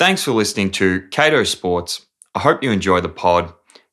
[0.00, 2.06] Thanks for listening to Cato Sports.
[2.34, 3.52] I hope you enjoy the pod.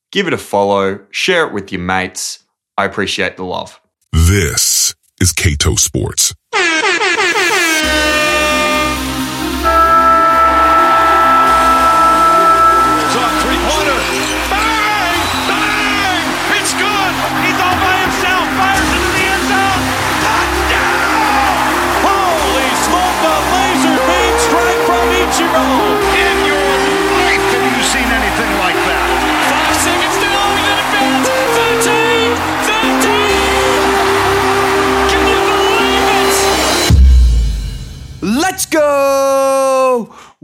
[0.10, 2.46] Give it a follow, share it with your mates.
[2.78, 3.82] I appreciate the love.
[4.14, 6.34] This is Cato Sports.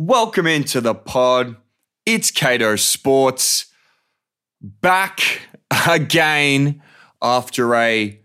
[0.06, 1.56] Welcome into the pod.
[2.06, 3.68] It's Cato Sports
[4.62, 5.40] back
[5.90, 6.84] again
[7.22, 8.20] after a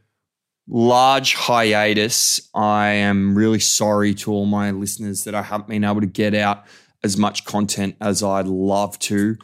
[0.67, 2.51] large hiatus.
[2.53, 6.35] I am really sorry to all my listeners that I haven't been able to get
[6.35, 6.65] out
[7.05, 9.37] as much content as I'd love to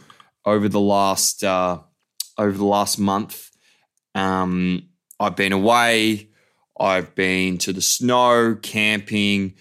[0.44, 1.78] over the last uh,
[2.36, 3.52] over the last month.
[4.16, 4.88] Um,
[5.20, 6.30] I've been away.
[6.80, 9.54] I've been to the snow, camping.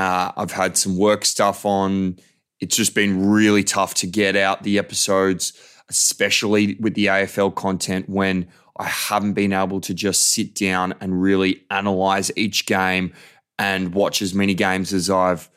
[0.00, 2.16] Uh, I've had some work stuff on.
[2.58, 5.52] It's just been really tough to get out the episodes,
[5.90, 11.20] especially with the AFL content when I haven't been able to just sit down and
[11.20, 13.12] really analyze each game
[13.58, 15.50] and watch as many games as I've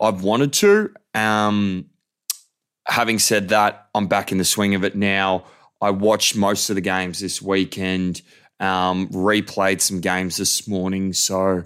[0.00, 0.94] I've wanted to.
[1.12, 1.90] Um,
[2.88, 5.44] having said that, I'm back in the swing of it now.
[5.82, 8.22] I watched most of the games this weekend,
[8.60, 11.12] um, replayed some games this morning.
[11.12, 11.64] So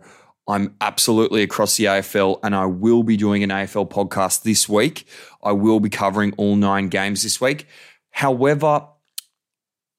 [0.48, 5.06] I'm absolutely across the AFL, and I will be doing an AFL podcast this week.
[5.42, 7.66] I will be covering all nine games this week.
[8.10, 8.86] However,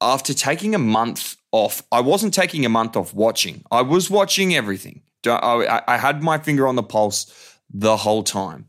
[0.01, 3.63] after taking a month off, I wasn't taking a month off watching.
[3.69, 5.03] I was watching everything.
[5.25, 8.65] I, had my finger on the pulse the whole time.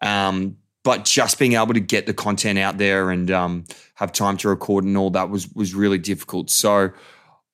[0.00, 4.36] Um, but just being able to get the content out there and um, have time
[4.38, 6.50] to record and all that was was really difficult.
[6.50, 6.90] So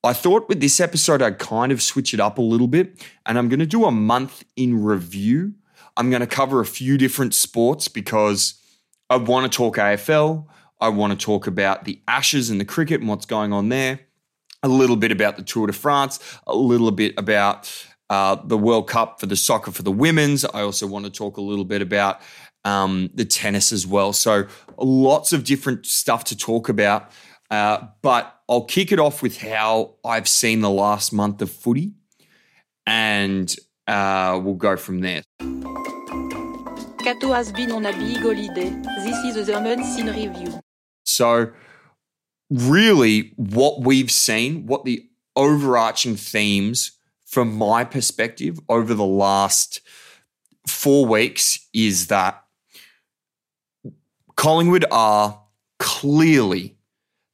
[0.04, 3.36] I thought with this episode I'd kind of switch it up a little bit, and
[3.36, 5.54] I'm going to do a month in review.
[5.96, 8.54] I'm going to cover a few different sports because
[9.10, 10.46] I want to talk AFL.
[10.80, 14.00] I want to talk about the Ashes and the cricket and what's going on there.
[14.62, 16.20] A little bit about the Tour de France.
[16.46, 17.72] A little bit about
[18.10, 20.44] uh, the World Cup for the soccer for the women's.
[20.44, 22.20] I also want to talk a little bit about
[22.64, 24.12] um, the tennis as well.
[24.12, 27.10] So lots of different stuff to talk about.
[27.50, 31.92] Uh, but I'll kick it off with how I've seen the last month of footy,
[32.86, 33.54] and
[33.86, 35.22] uh, we'll go from there.
[37.02, 38.70] Cato has been on a big holiday.
[39.02, 40.60] This is the month in review.
[41.04, 41.52] So,
[42.50, 46.92] really, what we've seen, what the overarching themes
[47.24, 49.80] from my perspective over the last
[50.66, 52.42] four weeks is that
[54.36, 55.42] Collingwood are
[55.78, 56.77] clearly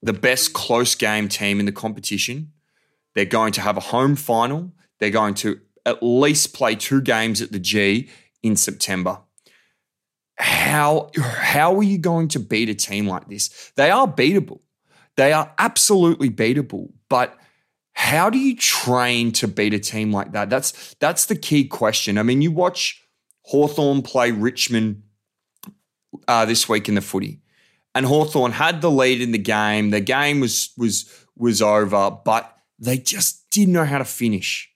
[0.04, 2.52] the best close game team in the competition.
[3.14, 4.72] They're going to have a home final.
[5.00, 8.10] They're going to at least play two games at the G
[8.42, 9.20] in September.
[10.36, 13.72] How, how are you going to beat a team like this?
[13.76, 14.60] They are beatable.
[15.16, 16.92] They are absolutely beatable.
[17.08, 17.38] But
[17.92, 20.50] how do you train to beat a team like that?
[20.50, 22.18] That's that's the key question.
[22.18, 23.00] I mean, you watch
[23.42, 25.04] Hawthorn play Richmond
[26.26, 27.40] uh, this week in the footy.
[27.94, 29.90] And Hawthorn had the lead in the game.
[29.90, 34.70] The game was was was over, but they just didn't know how to finish.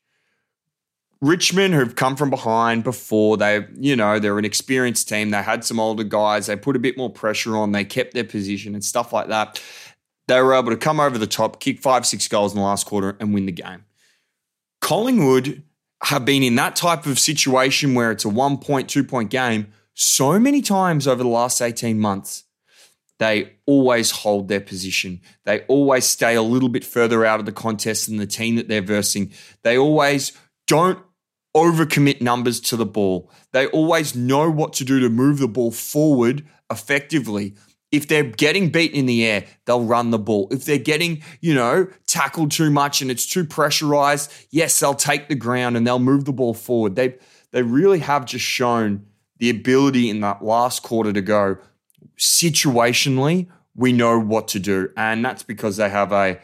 [1.21, 5.31] Richmond, who've come from behind before, they, you know, they're an experienced team.
[5.31, 6.47] They had some older guys.
[6.47, 7.73] They put a bit more pressure on.
[7.73, 9.61] They kept their position and stuff like that.
[10.29, 12.87] They were able to come over the top, kick five, six goals in the last
[12.87, 13.85] quarter, and win the game.
[14.81, 15.65] Collingwood
[16.05, 19.73] have been in that type of situation where it's a one point, two point game
[19.95, 22.45] so many times over the last 18 months.
[23.19, 25.21] They always hold their position.
[25.45, 28.69] They always stay a little bit further out of the contest than the team that
[28.69, 29.33] they're versing.
[29.63, 30.33] They always
[30.67, 30.99] don't
[31.57, 33.31] overcommit numbers to the ball.
[33.53, 37.55] They always know what to do to move the ball forward effectively.
[37.91, 40.49] If they're getting beaten in the air, they'll run the ball.
[40.51, 45.29] If they're getting, you know, tackled too much and it's too pressurized, yes, they'll take
[45.29, 46.97] the ground and they'll move the ball forward.
[46.97, 47.17] They
[47.51, 49.07] they really have just shown
[49.39, 51.57] the ability in that last quarter to go
[52.19, 54.91] situationally, we know what to do.
[54.97, 56.39] And that's because they have a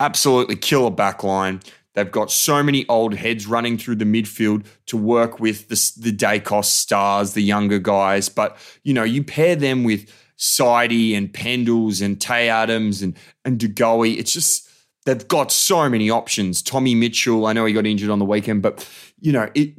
[0.00, 1.60] absolutely killer back line.
[1.94, 6.16] They've got so many old heads running through the midfield to work with the, the
[6.16, 8.28] Daicos stars, the younger guys.
[8.28, 13.14] But, you know, you pair them with Sidey and Pendles and Tay Adams and,
[13.44, 14.18] and De Goey.
[14.18, 14.68] It's just,
[15.04, 16.62] they've got so many options.
[16.62, 18.88] Tommy Mitchell, I know he got injured on the weekend, but,
[19.20, 19.74] you know, it,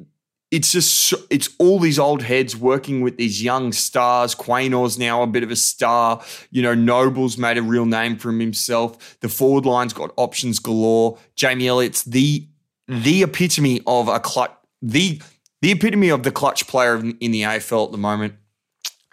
[0.54, 4.36] it's just it's all these old heads working with these young stars.
[4.36, 6.24] Quaynor's now a bit of a star.
[6.52, 9.20] You know, Noble's made a real name for himself.
[9.22, 11.18] The forward line's got options galore.
[11.36, 12.48] Jamie Elliott's the
[12.88, 15.20] the epitome of a clutch the
[15.64, 18.36] the epitome of the clutch player in in the AFL at the moment.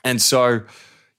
[0.04, 0.64] And so,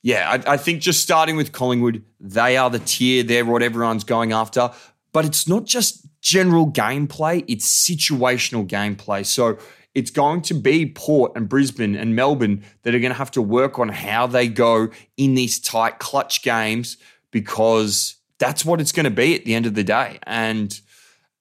[0.03, 3.23] yeah, I, I think just starting with Collingwood, they are the tier.
[3.23, 4.69] They're what everyone's going after.
[5.13, 9.25] But it's not just general gameplay, it's situational gameplay.
[9.25, 9.57] So
[9.93, 13.41] it's going to be Port and Brisbane and Melbourne that are going to have to
[13.41, 16.97] work on how they go in these tight clutch games
[17.31, 20.19] because that's what it's going to be at the end of the day.
[20.23, 20.79] And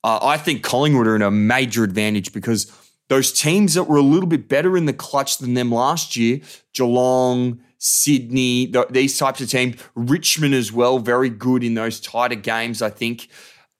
[0.02, 2.73] uh, I think Collingwood are in a major advantage because
[3.08, 6.41] those teams that were a little bit better in the clutch than them last year,
[6.75, 12.35] Geelong, Sydney, th- these types of teams, Richmond as well, very good in those tighter
[12.35, 13.29] games, I think.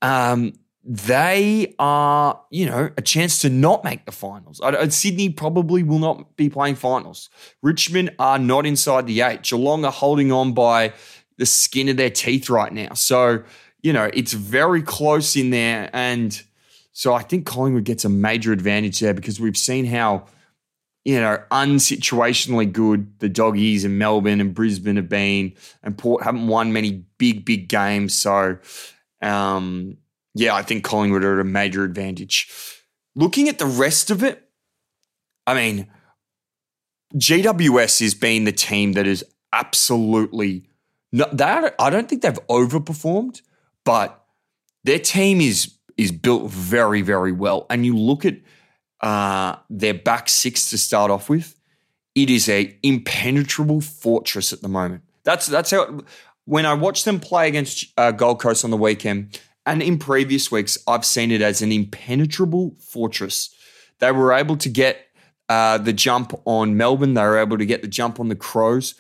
[0.03, 0.55] Um,
[0.93, 4.61] they are, you know, a chance to not make the finals.
[4.61, 7.31] I, Sydney probably will not be playing finals.
[7.63, 9.45] Richmond are not inside the eight.
[9.45, 10.93] Geelong are holding on by
[11.39, 12.95] the skin of their teeth right now.
[12.95, 13.45] So,
[13.83, 15.91] you know, it's very close in there.
[15.93, 16.43] And
[16.91, 20.27] so I think Collingwood gets a major advantage there because we've seen how,
[21.05, 25.55] you know, unsituationally good the doggies in Melbourne and Brisbane have been,
[25.85, 28.17] and Port haven't won many big, big games.
[28.17, 28.59] So,
[29.23, 29.97] um,
[30.35, 32.51] yeah, I think Collingwood are at a major advantage.
[33.15, 34.49] Looking at the rest of it,
[35.47, 35.89] I mean,
[37.15, 40.65] GWS has been the team that is absolutely
[41.13, 43.43] not that I don't think they've overperformed,
[43.85, 44.25] but
[44.85, 47.67] their team is is built very, very well.
[47.69, 48.37] And you look at
[49.01, 51.57] uh, their back six to start off with,
[52.15, 55.03] it is a impenetrable fortress at the moment.
[55.25, 56.01] That's that's how.
[56.47, 60.51] When I watched them play against uh, Gold Coast on the weekend, and in previous
[60.51, 63.55] weeks, I've seen it as an impenetrable fortress.
[63.99, 65.07] They were able to get
[65.49, 67.15] uh, the jump on Melbourne.
[67.15, 68.95] They were able to get the jump on the Crows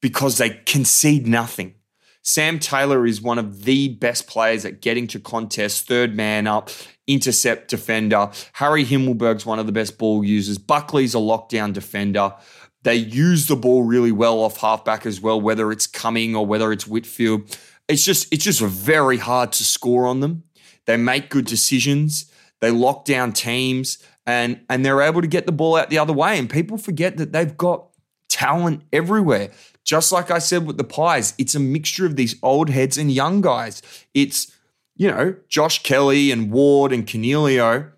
[0.00, 1.74] because they concede nothing.
[2.22, 6.70] Sam Taylor is one of the best players at getting to contests, third man up,
[7.06, 8.30] intercept defender.
[8.54, 10.58] Harry Himmelberg's one of the best ball users.
[10.58, 12.34] Buckley's a lockdown defender.
[12.82, 16.72] They use the ball really well off halfback as well, whether it's Cumming or whether
[16.72, 17.58] it's Whitfield.
[17.90, 20.44] It's just it's just very hard to score on them.
[20.86, 22.30] They make good decisions.
[22.60, 26.12] They lock down teams and and they're able to get the ball out the other
[26.12, 26.38] way.
[26.38, 27.86] And people forget that they've got
[28.28, 29.50] talent everywhere.
[29.84, 33.10] Just like I said with the Pies, it's a mixture of these old heads and
[33.10, 33.82] young guys.
[34.14, 34.54] It's,
[34.94, 37.90] you know, Josh Kelly and Ward and Coniglio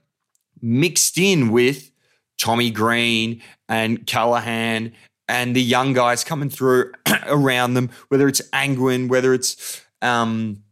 [0.60, 1.90] mixed in with
[2.38, 4.92] Tommy Green and Callaghan
[5.32, 6.92] and the young guys coming through
[7.26, 10.62] around them, whether it's Angwin, whether it's um,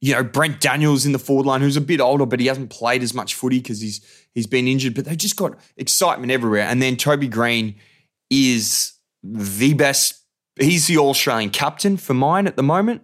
[0.00, 2.70] you know, Brent Daniels in the forward line, who's a bit older, but he hasn't
[2.70, 4.04] played as much footy because he's
[4.34, 4.94] he's been injured.
[4.94, 6.62] But they've just got excitement everywhere.
[6.62, 7.76] And then Toby Greene
[8.30, 10.20] is the best.
[10.58, 13.02] He's the Australian captain for mine at the moment.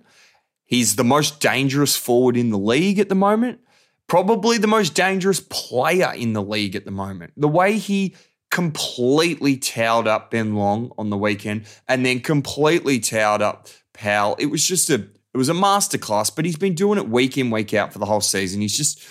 [0.64, 3.60] He's the most dangerous forward in the league at the moment.
[4.08, 7.32] Probably the most dangerous player in the league at the moment.
[7.36, 8.16] The way he
[8.50, 14.36] completely towed up Ben Long on the weekend and then completely towed up Powell.
[14.38, 17.50] It was just a it was a masterclass, but he's been doing it week in,
[17.50, 18.60] week out for the whole season.
[18.60, 19.02] He's just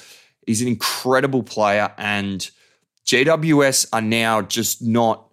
[0.45, 2.49] he's an incredible player, and
[3.05, 5.25] GWS are now just not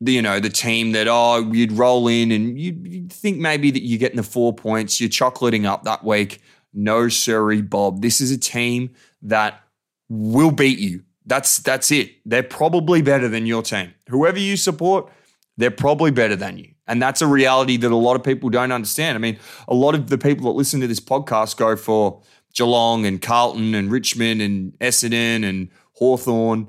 [0.00, 3.82] you know the team that oh you'd roll in and you'd, you'd think maybe that
[3.82, 6.42] you're getting the four points, you're chocolating up that week.
[6.74, 8.02] No, sorry, Bob.
[8.02, 8.90] This is a team
[9.22, 9.62] that
[10.08, 11.05] will beat you.
[11.26, 12.12] That's that's it.
[12.24, 13.94] They're probably better than your team.
[14.08, 15.10] Whoever you support,
[15.56, 16.72] they're probably better than you.
[16.86, 19.16] And that's a reality that a lot of people don't understand.
[19.16, 22.22] I mean, a lot of the people that listen to this podcast go for
[22.54, 26.68] Geelong and Carlton and Richmond and Essendon and Hawthorn.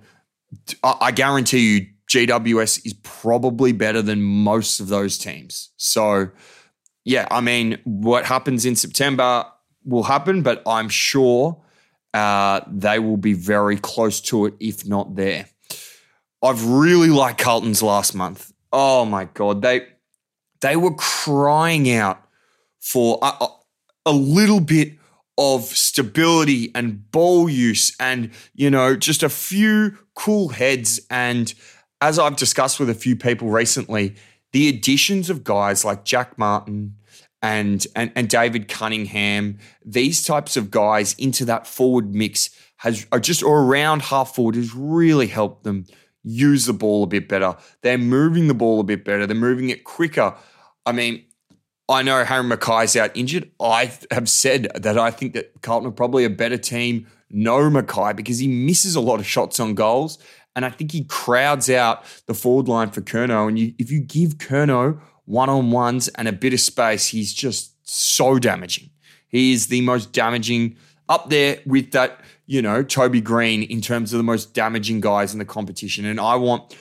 [0.84, 5.72] I, I guarantee you, GWS is probably better than most of those teams.
[5.78, 6.30] So,
[7.04, 9.46] yeah, I mean, what happens in September
[9.84, 11.62] will happen, but I'm sure
[12.18, 15.46] uh, they will be very close to it, if not there.
[16.44, 18.52] I've really liked Carlton's last month.
[18.74, 19.88] Oh my god, they
[20.62, 22.22] they were crying out
[22.80, 23.48] for a, a,
[24.08, 24.94] a little bit
[25.38, 31.00] of stability and ball use, and you know, just a few cool heads.
[31.10, 31.54] And
[32.02, 34.16] as I've discussed with a few people recently,
[34.52, 36.96] the additions of guys like Jack Martin
[37.42, 43.20] and, and and David Cunningham, these types of guys into that forward mix has are
[43.20, 45.86] just or around half forward has really helped them
[46.24, 47.56] use the ball a bit better.
[47.84, 49.26] They're moving the ball a bit better.
[49.28, 50.36] They're moving it quicker.
[50.86, 51.24] I mean,
[51.90, 53.50] I know Harry McKay's out injured.
[53.62, 58.16] I have said that I think that Carlton are probably a better team, no McKay,
[58.16, 60.18] because he misses a lot of shots on goals
[60.56, 63.48] And I think he crowds out the forward line for Curnow.
[63.48, 67.34] And you, if you give Curnow one on ones and a bit of space, he's
[67.34, 68.90] just so damaging.
[69.28, 70.78] He is the most damaging
[71.10, 75.34] up there with that, you know, Toby Greene in terms of the most damaging guys
[75.34, 76.06] in the competition.
[76.06, 76.76] And I want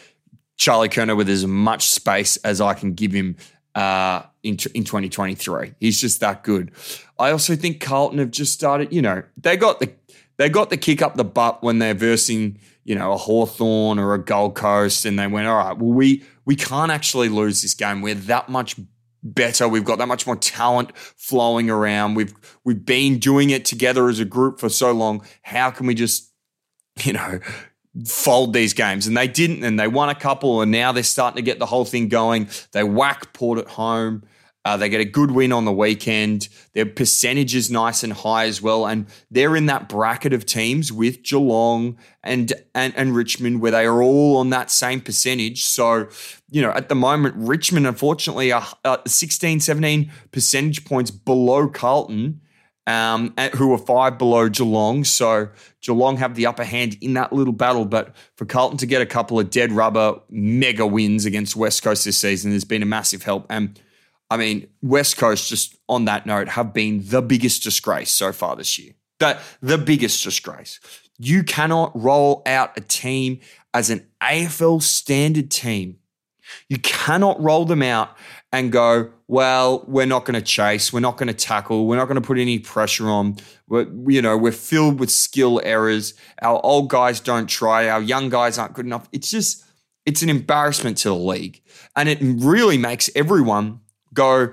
[0.57, 3.37] Charlie Curnow with as much space as I can give him
[3.75, 5.75] uh, in, in 2023.
[5.81, 6.71] He's just that good.
[7.19, 9.93] I also think Carlton have just started, you know, they got the
[10.39, 14.15] they got the kick up the butt when they're versing, you know, a Hawthorn or
[14.15, 17.75] a Gold Coast, and they went, all right, well, we we can't actually lose this
[17.75, 18.03] game.
[18.03, 18.77] We're that much
[19.23, 19.69] better.
[19.69, 22.15] We've got that much more talent flowing around.
[22.15, 25.25] We've we've been doing it together as a group for so long.
[25.43, 26.33] How can we just,
[27.03, 27.41] you know,
[28.07, 29.07] fold these games?
[29.07, 31.67] And they didn't, and they won a couple, and now they're starting to get the
[31.67, 32.49] whole thing going.
[32.73, 34.25] They whack Port at home.
[34.67, 36.49] Uh, they get a good win on the weekend.
[36.73, 40.93] Their percentage is nice and high as well, and they're in that bracket of teams
[40.93, 45.65] with Geelong and and, and Richmond, where they are all on that same percentage.
[45.65, 46.09] So,
[46.51, 52.41] you know, at the moment, Richmond unfortunately are uh, 16, 17 percentage points below Carlton.
[52.89, 55.03] Um, who are five below Geelong.
[55.03, 55.49] So
[55.81, 57.85] Geelong have the upper hand in that little battle.
[57.85, 62.05] But for Carlton to get a couple of dead rubber mega wins against West Coast
[62.05, 63.45] this season has been a massive help.
[63.51, 63.81] And
[64.31, 68.57] I mean, West Coast, just on that note, have been the biggest disgrace so far
[68.57, 68.93] this year.
[69.19, 70.81] The, the biggest disgrace.
[71.19, 73.41] You cannot roll out a team
[73.73, 75.99] as an AFL standard team.
[76.69, 78.17] You cannot roll them out
[78.53, 82.07] and go, well, we're not going to chase, we're not going to tackle, we're not
[82.07, 83.37] going to put any pressure on.
[83.69, 86.15] We're, you know, we're filled with skill errors.
[86.43, 89.09] Our old guys don't try, our young guys aren't good enough.
[89.13, 89.65] It's just,
[90.05, 91.61] it's an embarrassment to the league.
[91.97, 93.81] And it really makes everyone
[94.17, 94.53] go,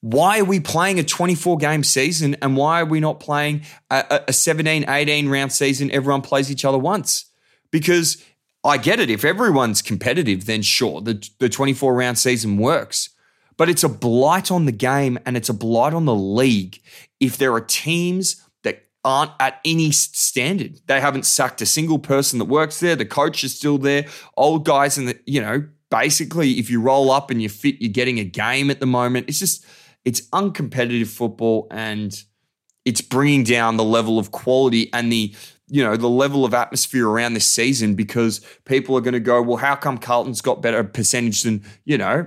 [0.00, 4.22] why are we playing a 24 game season and why are we not playing a,
[4.28, 5.90] a 17, 18 round season?
[5.90, 7.26] Everyone plays each other once.
[7.70, 8.22] Because
[8.64, 9.10] I get it.
[9.10, 13.10] If everyone's competitive, then sure, the, the 24 round season works.
[13.56, 16.80] But it's a blight on the game and it's a blight on the league
[17.20, 20.80] if there are teams that aren't at any standard.
[20.86, 22.96] They haven't sacked a single person that works there.
[22.96, 24.06] The coach is still there.
[24.36, 27.92] Old guys and the, you know, basically, if you roll up and you're fit, you're
[27.92, 29.28] getting a game at the moment.
[29.28, 29.64] It's just,
[30.04, 32.22] it's uncompetitive football and
[32.84, 35.34] it's bringing down the level of quality and the,
[35.68, 39.42] you know, the level of atmosphere around this season because people are going to go,
[39.42, 42.26] well, how come Carlton's got better percentage than, you know,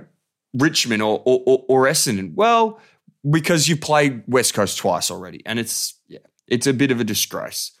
[0.54, 2.34] Richmond or, or, or, or Essendon?
[2.34, 2.80] Well,
[3.28, 5.42] because you played West Coast twice already.
[5.46, 7.72] And it's, yeah, it's a bit of a disgrace.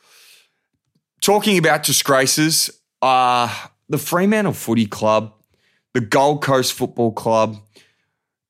[1.20, 3.54] Talking about disgraces, uh,
[3.88, 5.33] the Fremantle Footy Club
[5.94, 7.56] the Gold Coast Football Club,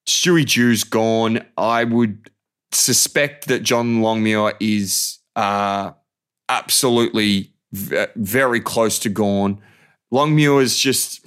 [0.07, 1.45] Stewie Dew's gone.
[1.57, 2.31] I would
[2.73, 5.93] suspect that John Longmuir is uh,
[6.49, 9.61] absolutely v- very close to gone.
[10.11, 11.25] Longmuir is just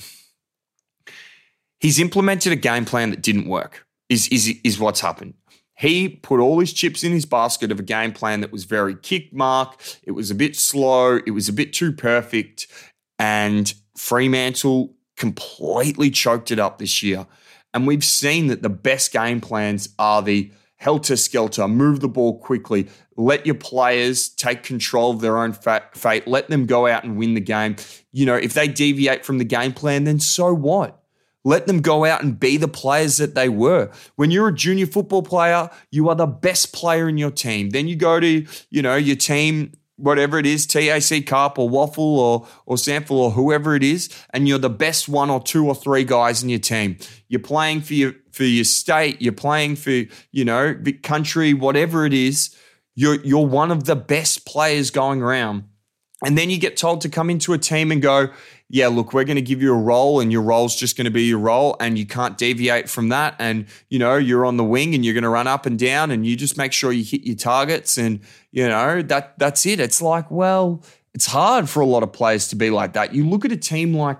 [1.79, 3.85] he's implemented a game plan that didn't work.
[4.09, 5.35] Is is is what's happened.
[5.77, 8.95] He put all his chips in his basket of a game plan that was very
[8.95, 9.79] kick mark.
[10.01, 11.19] It was a bit slow.
[11.23, 12.65] It was a bit too perfect.
[13.19, 17.27] And Fremantle completely choked it up this year.
[17.73, 22.39] And we've seen that the best game plans are the helter skelter, move the ball
[22.39, 27.17] quickly, let your players take control of their own fate, let them go out and
[27.17, 27.75] win the game.
[28.11, 31.03] You know, if they deviate from the game plan, then so what?
[31.43, 33.89] Let them go out and be the players that they were.
[34.17, 37.69] When you're a junior football player, you are the best player in your team.
[37.69, 41.97] Then you go to, you know, your team whatever it is, TAC Cup or WAFL
[41.97, 45.75] or or SANFL or whoever it is, and you're the best one or two or
[45.75, 46.97] three guys in your team.
[47.27, 52.05] You're playing for your for your state, you're playing for, you know, the country, whatever
[52.05, 52.55] it is,
[52.95, 55.65] you're you're one of the best players going around.
[56.25, 58.29] And then you get told to come into a team and go,
[58.69, 61.11] yeah, look, we're going to give you a role and your role's just going to
[61.11, 63.35] be your role and you can't deviate from that.
[63.39, 66.11] And, you know, you're on the wing and you're going to run up and down
[66.11, 68.19] and you just make sure you hit your targets and,
[68.57, 69.79] you know, that that's it.
[69.79, 70.83] It's like, well,
[71.13, 73.13] it's hard for a lot of players to be like that.
[73.13, 74.17] You look at a team like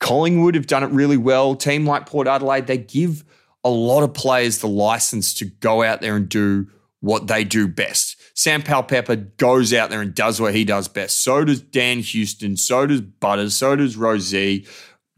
[0.00, 1.54] Collingwood have done it really well.
[1.54, 3.24] Team like Port Adelaide, they give
[3.62, 6.66] a lot of players the license to go out there and do
[6.98, 8.20] what they do best.
[8.34, 11.22] Sam Powell-Pepper goes out there and does what he does best.
[11.22, 12.56] So does Dan Houston.
[12.56, 13.54] So does Butters.
[13.54, 13.96] So does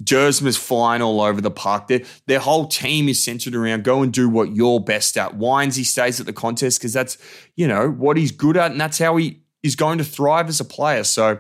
[0.01, 0.05] Rozee.
[0.05, 1.89] Duursma's flying all over the park.
[1.89, 5.37] Their, their whole team is centered around go and do what you're best at.
[5.37, 7.19] Wines, he stays at the contest because that's,
[7.57, 10.61] you know, what he's good at and that's how he is going to thrive as
[10.61, 11.05] a player.
[11.05, 11.39] So,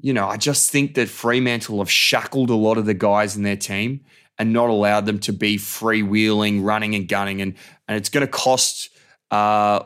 [0.00, 3.42] you know, I just think that Fremantle have shackled a lot of the guys in
[3.42, 4.00] their team
[4.38, 7.40] and not allowed them to be freewheeling, running and gunning.
[7.40, 7.54] And,
[7.88, 8.90] and it's going to cost
[9.30, 9.84] uh,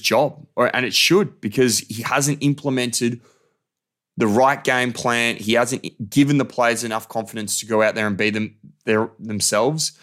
[0.00, 3.20] job, or, and it should because he hasn't implemented
[4.16, 5.36] the right game plan.
[5.36, 9.10] He hasn't given the players enough confidence to go out there and be them their,
[9.18, 9.98] themselves.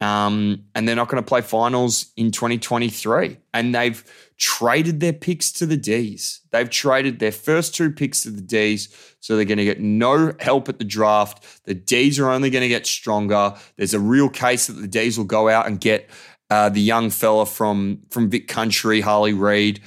[0.00, 3.38] Um, and they're not going to play finals in 2023.
[3.54, 4.04] And they've
[4.36, 6.40] traded their picks to the D's.
[6.50, 8.88] They've traded their first two picks to the D's.
[9.20, 11.64] So they're going to get no help at the draft.
[11.66, 13.54] The D's are only going to get stronger.
[13.76, 16.10] There's a real case that the D's will go out and get
[16.50, 19.80] uh, the young fella from, from Vic Country, Harley Reid.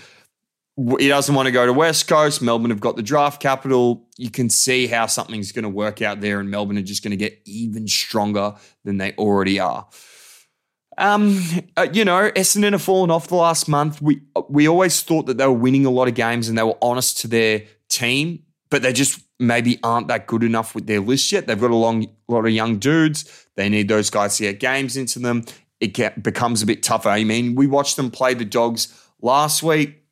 [0.78, 2.42] He doesn't want to go to West Coast.
[2.42, 4.08] Melbourne have got the draft capital.
[4.18, 7.12] You can see how something's going to work out there, and Melbourne are just going
[7.12, 9.88] to get even stronger than they already are.
[10.98, 11.42] Um,
[11.78, 14.02] uh, you know, Essendon have fallen off the last month.
[14.02, 16.78] We we always thought that they were winning a lot of games and they were
[16.82, 21.32] honest to their team, but they just maybe aren't that good enough with their list
[21.32, 21.48] yet.
[21.48, 23.48] They've got a long lot of young dudes.
[23.56, 25.46] They need those guys to get games into them.
[25.80, 27.10] It get, becomes a bit tougher.
[27.10, 30.05] I mean, we watched them play the Dogs last week.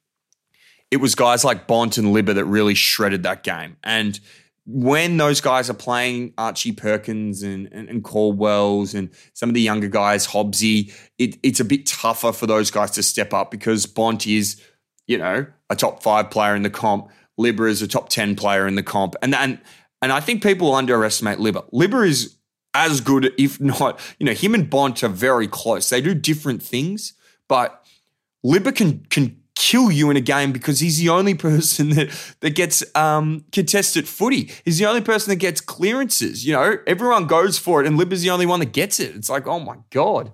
[0.93, 4.19] It was guys like Bont and Libba that really shredded that game, and
[4.65, 9.61] when those guys are playing Archie Perkins and, and, and Caldwell's and some of the
[9.61, 13.85] younger guys, Hobbsy, it, it's a bit tougher for those guys to step up because
[13.85, 14.61] Bont is,
[15.05, 17.09] you know, a top five player in the comp.
[17.37, 19.15] Libba is a top 10 player in the comp.
[19.21, 19.59] And, and,
[20.01, 21.69] and I think people underestimate Libba.
[21.73, 22.37] Libba is
[22.73, 25.89] as good, if not, you know, him and Bont are very close.
[25.89, 27.13] They do different things,
[27.49, 27.83] but
[28.45, 32.55] Libba can, can kill you in a game because he's the only person that that
[32.55, 34.51] gets um, contested footy.
[34.65, 36.45] He's the only person that gets clearances.
[36.45, 39.15] You know, everyone goes for it, and Libba's the only one that gets it.
[39.15, 40.31] It's like, oh my god.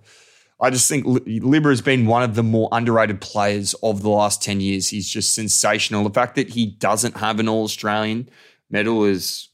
[0.62, 4.44] I just think Libba has been one of the more underrated players of the last
[4.44, 4.90] 10 years.
[4.90, 6.04] He's just sensational.
[6.04, 8.30] The fact that he doesn't have an All Australian
[8.70, 9.48] medal is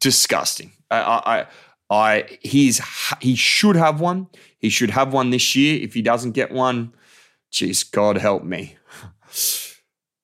[0.00, 0.72] disgusting.
[0.90, 1.46] I, I,
[1.90, 2.80] I, he's,
[3.20, 4.26] he should have one.
[4.58, 5.80] He should have one this year.
[5.80, 6.92] If he doesn't get one,
[7.52, 8.77] geez, God help me.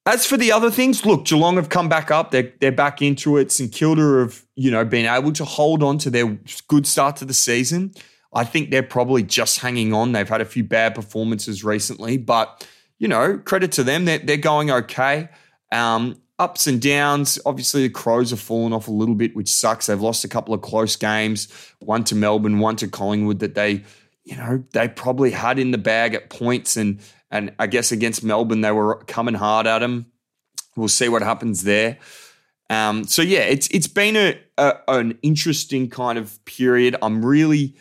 [0.07, 2.31] As for the other things, look, Geelong have come back up.
[2.31, 3.51] They're, they're back into it.
[3.51, 7.25] St Kilda have, you know, been able to hold on to their good start to
[7.25, 7.95] the season.
[8.35, 10.13] I think they're probably just hanging on.
[10.13, 12.69] They've had a few bad performances recently, but,
[12.99, 14.05] you know, credit to them.
[14.05, 15.31] They're, they're going okay.
[15.73, 17.39] Um, ups and downs.
[17.47, 19.87] Obviously, the Crows have fallen off a little bit, which sucks.
[19.87, 23.85] They've lost a couple of close games, one to Melbourne, one to Collingwood, that they,
[24.25, 27.01] you know, they probably had in the bag at points and
[27.35, 30.07] and I guess against Melbourne, they were coming hard at him.
[30.77, 31.99] We'll see what happens there.
[32.71, 36.97] Um, so yeah, it's it's been a, a, an interesting kind of period.
[37.03, 37.75] I'm really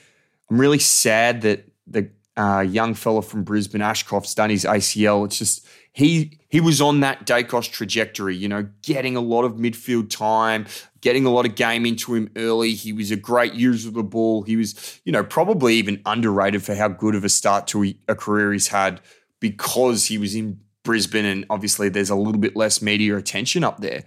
[0.49, 5.23] I'm really sad that the uh, young fella from Brisbane, Ashcroft's done his ACL.
[5.25, 9.53] It's just he he was on that Daicos trajectory, you know, getting a lot of
[9.53, 10.65] midfield time,
[11.01, 12.73] getting a lot of game into him early.
[12.73, 14.41] He was a great user of the ball.
[14.41, 18.15] He was, you know, probably even underrated for how good of a start to a
[18.15, 18.99] career he's had
[19.43, 23.81] because he was in Brisbane and obviously there's a little bit less media attention up
[23.81, 24.05] there.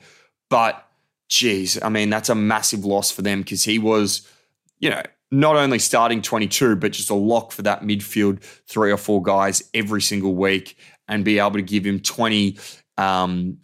[0.48, 0.82] But
[1.28, 4.26] geez, I mean, that's a massive loss for them because he was,
[4.78, 8.96] you know, not only starting 22, but just a lock for that midfield three or
[8.96, 12.58] four guys every single week and be able to give him 20,
[12.96, 13.58] um,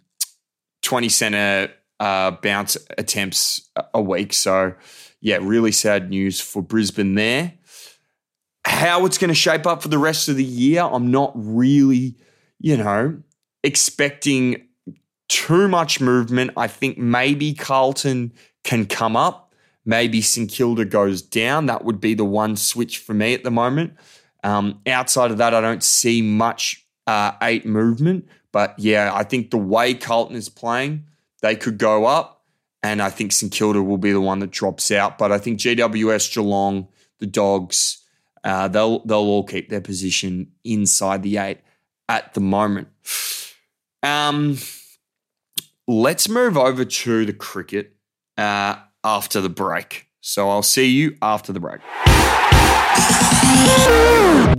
[0.83, 4.31] 20 center uh, bounce attempts a week.
[4.31, 4.75] So,
[5.21, 7.53] yeah, really sad news for Brisbane there
[8.73, 12.17] how it's going to shape up for the rest of the year, I'm not really,
[12.59, 13.21] you know,
[13.63, 14.67] expecting
[15.29, 16.51] too much movement.
[16.57, 18.33] I think maybe Carlton
[18.63, 19.53] can come up.
[19.85, 21.67] Maybe St Kilda goes down.
[21.67, 23.93] That would be the one switch for me at the moment.
[24.43, 28.27] Um, outside of that, I don't see much uh, eight movement.
[28.51, 31.05] But yeah, I think the way Carlton is playing,
[31.41, 32.43] they could go up.
[32.81, 35.17] And I think St Kilda will be the one that drops out.
[35.17, 36.87] But I think GWS, Geelong,
[37.19, 38.02] the Dogs,
[38.43, 41.59] uh, they'll they'll all keep their position inside the eight
[42.09, 42.89] at the moment.
[44.01, 44.57] Um,
[45.87, 47.95] let's move over to the cricket
[48.37, 50.07] uh, after the break.
[50.21, 51.81] So I'll see you after the break.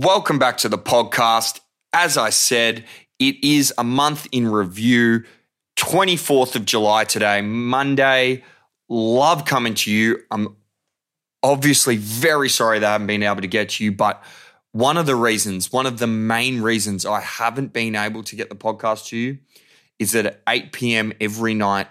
[0.03, 1.59] Welcome back to the podcast.
[1.93, 2.85] As I said,
[3.19, 5.23] it is a month in review.
[5.77, 8.43] 24th of July today, Monday.
[8.89, 10.19] Love coming to you.
[10.31, 10.55] I'm
[11.45, 14.23] obviously very sorry they haven't been able to get to you, but
[14.71, 18.49] one of the reasons, one of the main reasons I haven't been able to get
[18.49, 19.37] the podcast to you
[19.99, 21.13] is that at 8 p.m.
[21.21, 21.87] every night,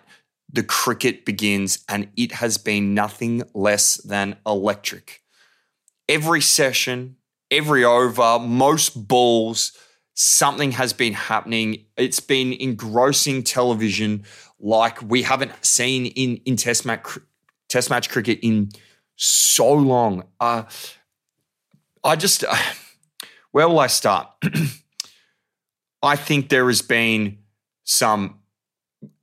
[0.52, 5.22] the cricket begins and it has been nothing less than electric.
[6.08, 7.14] Every session,
[7.48, 9.72] every over, most balls,
[10.14, 11.84] something has been happening.
[11.96, 14.24] It's been engrossing television
[14.58, 17.18] like we haven't seen in, in test match,
[17.68, 18.70] test match cricket in
[19.16, 20.24] so long.
[20.40, 20.64] Uh,
[22.02, 22.56] I just, uh,
[23.52, 24.28] where will I start?
[26.02, 27.38] I think there has been
[27.84, 28.40] some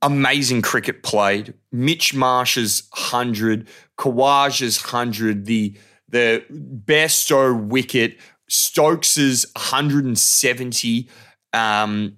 [0.00, 1.54] amazing cricket played.
[1.70, 5.76] Mitch Marsh's 100, Khawaja's 100, the,
[6.08, 11.08] the Bairstow wicket, Stokes's 170.
[11.52, 12.16] Um,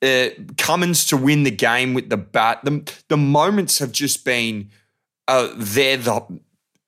[0.00, 2.60] uh, Cummins to win the game with the bat.
[2.64, 4.70] The, the moments have just been
[5.26, 6.40] uh, they're the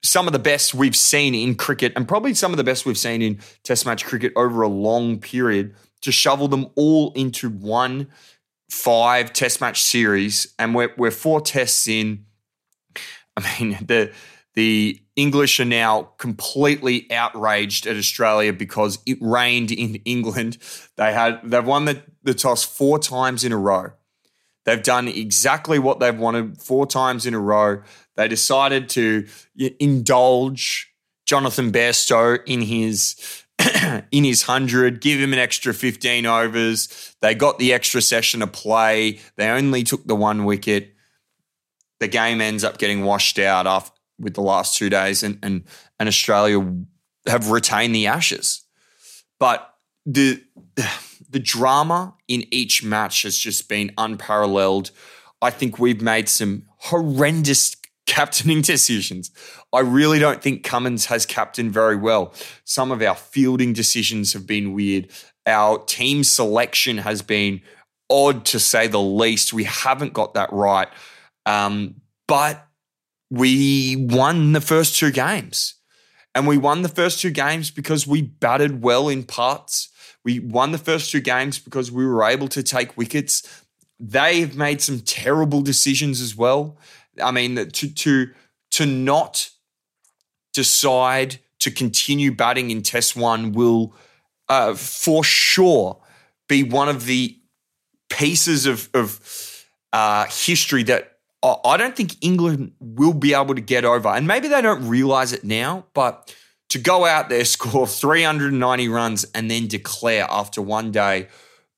[0.02, 2.98] some of the best we've seen in cricket, and probably some of the best we've
[2.98, 5.74] seen in Test match cricket over a long period.
[6.02, 8.08] To shovel them all into one
[8.70, 12.24] five Test match series, and we're we're four tests in.
[13.36, 14.12] I mean the
[14.54, 20.58] the English are now completely outraged at Australia because it rained in England.
[20.96, 23.92] They had they've won the, the toss four times in a row.
[24.70, 27.83] They've done exactly what they've wanted four times in a row.
[28.14, 29.26] They decided to
[29.80, 30.94] indulge
[31.26, 33.16] Jonathan Bairstow in his
[34.12, 37.16] in his 100, give him an extra 15 overs.
[37.20, 39.18] They got the extra session of play.
[39.35, 40.94] They only took the one wicket.
[41.98, 45.64] The game ends up getting washed out after, with the last two days, and, and,
[45.98, 46.64] and Australia
[47.26, 48.64] have retained the Ashes.
[49.40, 49.68] But
[50.06, 50.40] the
[51.30, 54.90] the drama in each match has just been unparalleled.
[55.40, 59.30] I think we've made some horrendous captaining decisions.
[59.72, 62.34] I really don't think Cummins has captained very well.
[62.64, 65.08] Some of our fielding decisions have been weird.
[65.46, 67.62] Our team selection has been
[68.10, 69.52] odd to say the least.
[69.52, 70.88] We haven't got that right.
[71.46, 72.66] Um, but
[73.30, 75.74] we won the first two games.
[76.34, 79.89] And we won the first two games because we batted well in parts.
[80.24, 83.64] We won the first two games because we were able to take wickets.
[83.98, 86.76] They've made some terrible decisions as well.
[87.22, 88.30] I mean, to to
[88.72, 89.50] to not
[90.52, 93.94] decide to continue batting in Test One will,
[94.48, 95.98] uh, for sure,
[96.48, 97.38] be one of the
[98.09, 103.85] pieces of of uh, history that I don't think England will be able to get
[103.85, 104.09] over.
[104.09, 106.35] And maybe they don't realize it now, but
[106.70, 111.28] to go out there, score 390 runs, and then declare after one day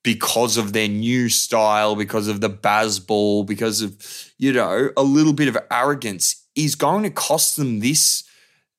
[0.04, 5.32] because of their new style, because of the Bazball, because of, you know, a little
[5.32, 8.24] bit of arrogance is going to cost them this.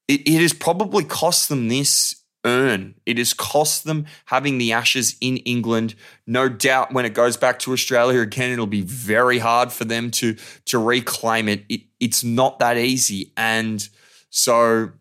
[0.08, 2.96] It, it has probably cost them this urn.
[3.06, 5.96] It has cost them having the Ashes in England.
[6.28, 10.12] No doubt when it goes back to Australia again, it'll be very hard for them
[10.12, 11.64] to, to reclaim it.
[11.70, 13.32] it it's not that easy.
[13.38, 13.88] And
[14.30, 14.92] so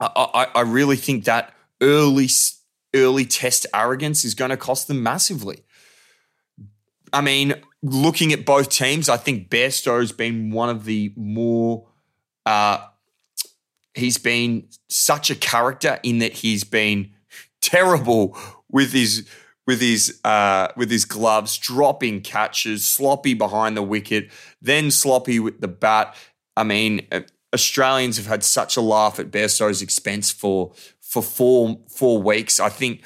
[0.00, 2.28] I, I, really think that early
[2.94, 5.62] early test arrogance is going to cost them massively.
[7.12, 11.86] I mean, looking at both teams, I think Bairstow's been one of the more.
[12.44, 12.78] Uh,
[13.94, 17.12] he's been such a character in that he's been
[17.60, 18.36] terrible
[18.70, 19.28] with his
[19.66, 24.30] with his uh, with his gloves, dropping catches, sloppy behind the wicket,
[24.60, 26.14] then sloppy with the bat.
[26.56, 27.20] I mean, uh,
[27.54, 32.60] Australians have had such a laugh at Bairstow's expense for for four four weeks.
[32.60, 33.02] I think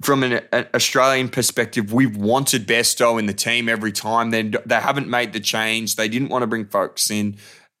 [0.00, 4.30] from an, an, Australian perspective, we've wanted Bairstow in the team every time.
[4.30, 5.96] They they haven't made the change.
[5.96, 7.36] They didn't want to bring Foakes in,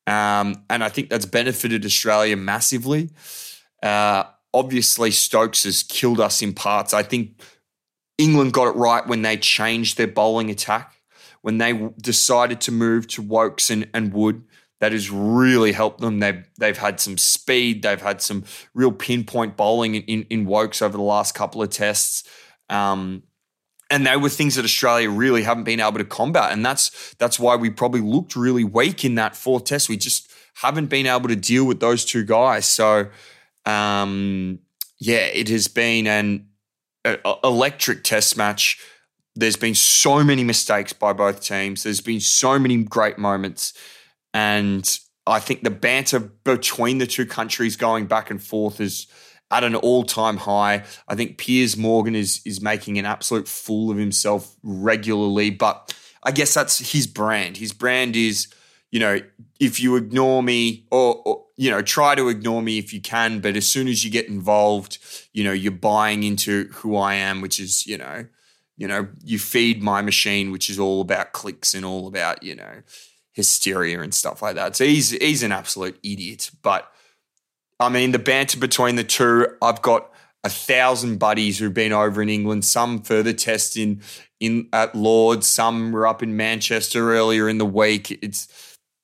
[0.06, 3.10] um, and I think that's benefited Australia massively.
[3.82, 6.92] Uh, obviously, Stokes has killed us in parts.
[6.92, 7.40] I think
[8.18, 11.02] England got it right when they changed their bowling attack
[11.42, 14.44] when they decided to move to Woakes and, and Wood
[14.82, 16.18] that has really helped them.
[16.18, 17.82] They've they've had some speed.
[17.82, 18.42] They've had some
[18.74, 22.28] real pinpoint bowling in, in, in Woakes over the last couple of tests.
[22.68, 23.22] Um,
[23.90, 26.50] and they were things that Australia really haven't been able to combat.
[26.50, 29.88] And that's that's why we probably looked really weak in that fourth test.
[29.88, 32.66] We just haven't been able to deal with those two guys.
[32.66, 33.06] So
[33.64, 34.58] um,
[34.98, 36.48] yeah, it has been an
[37.44, 38.80] electric test match.
[39.36, 41.84] There's been so many mistakes by both teams.
[41.84, 43.74] There's been so many great moments.
[44.34, 49.06] And I think the banter between the two countries going back and forth is
[49.50, 50.84] at an all-time high.
[51.06, 56.30] I think Piers Morgan is is making an absolute fool of himself regularly, but I
[56.32, 57.58] guess that's his brand.
[57.58, 58.48] His brand is,
[58.90, 59.20] you know,
[59.60, 63.40] if you ignore me or, or you know, try to ignore me if you can,
[63.40, 64.98] but as soon as you get involved,
[65.32, 68.26] you know, you're buying into who I am, which is, you know,
[68.76, 72.56] you know, you feed my machine, which is all about clicks and all about, you
[72.56, 72.82] know,
[73.32, 74.76] hysteria and stuff like that.
[74.76, 76.50] So he's he's an absolute idiot.
[76.62, 76.90] But
[77.80, 80.10] I mean, the banter between the two, I've got
[80.44, 84.02] a thousand buddies who've been over in England, some further testing
[84.40, 88.18] in at Lords, some were up in Manchester earlier in the week.
[88.22, 88.48] It's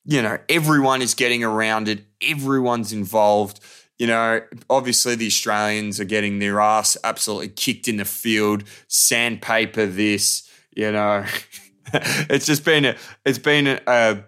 [0.04, 3.60] you know, everyone is getting around it, everyone's involved.
[3.98, 9.86] You know, obviously the Australians are getting their ass absolutely kicked in the field, sandpaper
[9.86, 11.24] this, you know.
[12.30, 14.24] it's just been a, it's been a, a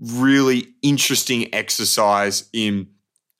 [0.00, 2.88] really interesting exercise in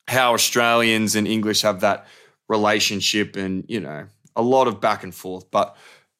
[0.08, 2.06] how Australians and English have that
[2.48, 5.50] relationship, and you know, a lot of back and forth.
[5.50, 5.76] But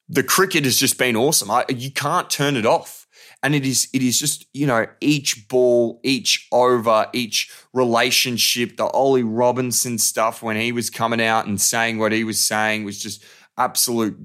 [0.09, 1.49] the cricket has just been awesome.
[1.49, 3.07] I, you can't turn it off.
[3.41, 8.85] And it is, it is just, you know, each ball, each over, each relationship, the
[8.85, 12.97] Ollie Robinson stuff when he was coming out and saying what he was saying was
[12.97, 13.21] just
[13.57, 14.17] absolute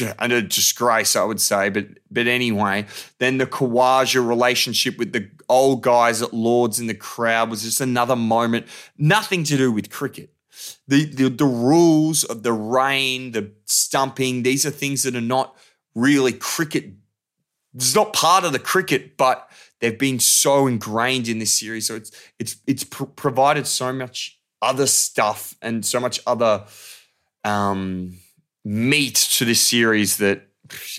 [0.00, 1.68] and a disgrace, I would say.
[1.68, 2.86] But but anyway,
[3.18, 7.80] then the Khawaja relationship with the old guys at Lords in the crowd was just
[7.80, 8.66] another moment.
[8.96, 10.32] Nothing to do with cricket.
[10.86, 15.56] The, the the rules of the rain, the stumping, these are things that are not
[15.94, 16.92] really cricket.
[17.74, 19.48] It's not part of the cricket, but
[19.80, 21.86] they've been so ingrained in this series.
[21.86, 26.64] So it's it's it's pr- provided so much other stuff and so much other
[27.44, 28.18] um,
[28.68, 30.46] meat to this series that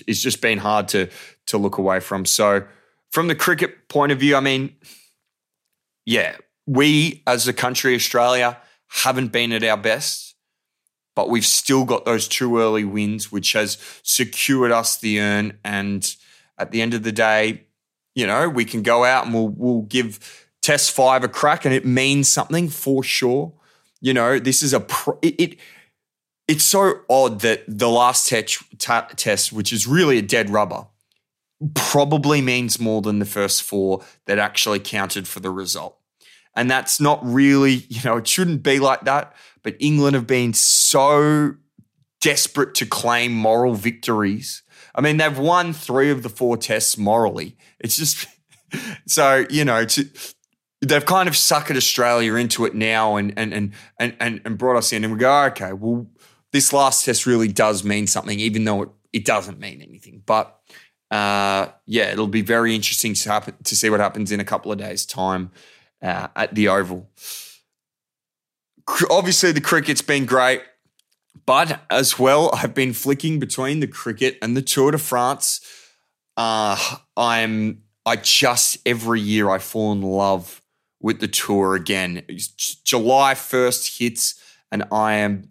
[0.08, 1.08] it's just been hard to
[1.46, 2.24] to look away from.
[2.24, 2.64] So
[3.10, 4.74] from the cricket point of view, I mean,
[6.04, 10.34] yeah, we as a country, Australia, haven't been at our best,
[11.14, 15.58] but we've still got those two early wins, which has secured us the urn.
[15.64, 16.16] And
[16.58, 17.66] at the end of the day,
[18.16, 21.72] you know, we can go out and we'll we'll give Test Five a crack, and
[21.72, 23.52] it means something for sure.
[24.00, 25.56] You know, this is a pro- it, it
[26.50, 28.42] it's so odd that the last te-
[28.76, 30.88] test, which is really a dead rubber,
[31.74, 35.96] probably means more than the first four that actually counted for the result.
[36.56, 39.32] And that's not really, you know, it shouldn't be like that.
[39.62, 41.54] But England have been so
[42.20, 44.64] desperate to claim moral victories.
[44.92, 47.56] I mean, they've won three of the four tests morally.
[47.78, 48.26] It's just
[49.06, 50.04] so, you know, to,
[50.80, 53.72] they've kind of suckered Australia into it now and and and
[54.18, 56.08] and and brought us in and we go, okay, well,
[56.52, 60.22] this last test really does mean something, even though it, it doesn't mean anything.
[60.24, 60.58] But
[61.10, 64.70] uh, yeah, it'll be very interesting to happen to see what happens in a couple
[64.70, 65.50] of days' time
[66.02, 67.08] uh, at the Oval.
[69.10, 70.62] Obviously, the cricket's been great,
[71.46, 75.60] but as well, I've been flicking between the cricket and the Tour de France.
[76.36, 76.76] Uh,
[77.16, 80.62] I'm I just every year I fall in love
[81.00, 82.22] with the tour again.
[82.84, 84.40] July first hits,
[84.72, 85.48] and I am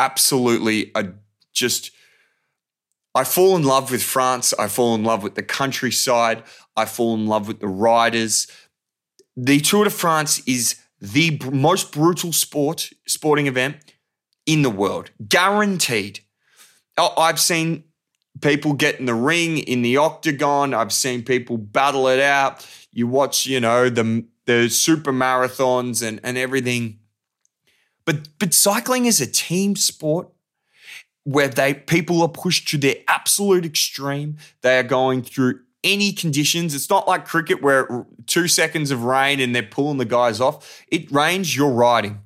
[0.00, 1.04] absolutely a
[1.52, 1.92] just
[3.14, 4.54] I fall in love with France.
[4.58, 6.42] I fall in love with the countryside.
[6.76, 8.46] I fall in love with the riders.
[9.36, 13.76] The Tour de France is the most brutal sport sporting event
[14.46, 16.20] in the world, guaranteed.
[16.96, 17.84] Oh, I've seen
[18.40, 20.72] people get in the ring in the octagon.
[20.72, 22.66] I've seen people battle it out.
[22.92, 26.99] You watch, you know, the the super marathons and and everything.
[28.04, 30.28] But but cycling is a team sport
[31.24, 34.36] where they people are pushed to their absolute extreme.
[34.62, 36.74] They are going through any conditions.
[36.74, 40.82] It's not like cricket where two seconds of rain and they're pulling the guys off.
[40.88, 42.20] It rains, you're riding.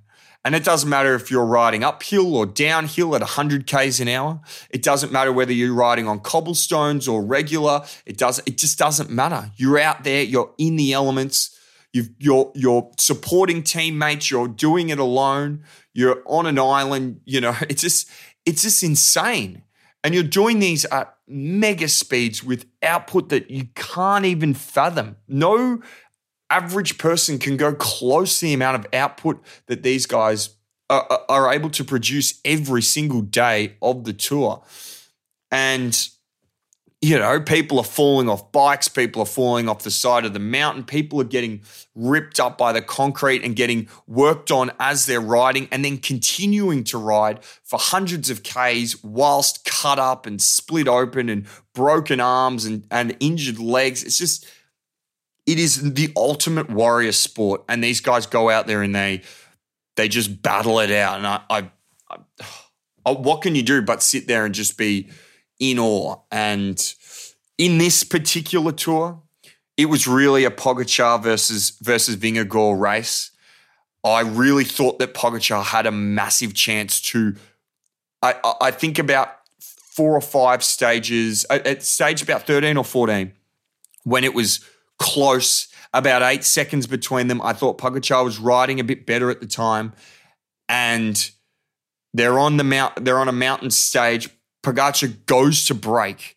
[0.47, 4.41] And it doesn't matter if you're riding uphill or downhill at 100 k's an hour.
[4.69, 7.83] It doesn't matter whether you're riding on cobblestones or regular.
[8.05, 8.43] It does.
[8.45, 9.51] It just doesn't matter.
[9.57, 10.23] You're out there.
[10.23, 11.54] You're in the elements.
[11.95, 14.31] You you're you're supporting teammates.
[14.31, 15.65] You're doing it alone.
[15.95, 17.21] You're on an island.
[17.25, 18.11] You know, it's just
[18.45, 19.63] it's just insane.
[20.03, 25.17] And you're doing these at mega speeds with output that you can't even fathom.
[25.27, 25.81] No
[26.51, 30.51] average person can go close to the amount of output that these guys
[30.91, 34.63] are, are able to produce every single day of the tour.
[35.51, 35.97] And
[37.05, 40.39] you know, people are falling off bikes, people are falling off the side of the
[40.39, 41.61] mountain, people are getting
[41.95, 46.83] ripped up by the concrete and getting worked on as they're riding, and then continuing
[46.83, 52.65] to ride for hundreds of Ks whilst cut up and split open and broken arms
[52.65, 54.03] and, and injured legs.
[54.03, 54.47] It's just,
[55.45, 57.65] it is the ultimate warrior sport.
[57.69, 59.21] And these guys go out there and they,
[59.97, 61.19] they just battle it out.
[61.19, 61.69] And I, I,
[63.05, 65.11] I what can you do but sit there and just be,
[65.59, 66.17] in awe.
[66.31, 66.95] And
[67.59, 69.23] in this particular tour,
[69.77, 73.31] it was really a Pogacar versus versus Vingegaard race.
[74.05, 77.35] I really thought that Pogacar had a massive chance to.
[78.23, 79.29] I, I think about
[79.61, 83.33] four or five stages uh, at stage about thirteen or fourteen,
[84.05, 84.61] when it was
[84.99, 87.43] close, about eight seconds between them.
[87.43, 89.93] I thought Pogacar was riding a bit better at the time,
[90.69, 91.31] and
[92.13, 93.05] they're on the mount.
[93.05, 94.29] They're on a mountain stage.
[94.65, 96.37] Pogacar goes to break.